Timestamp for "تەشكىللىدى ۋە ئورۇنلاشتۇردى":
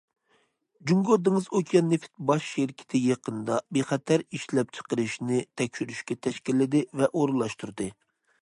6.29-7.93